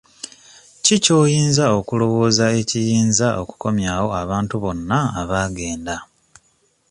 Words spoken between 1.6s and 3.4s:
okulowooza ekiyinza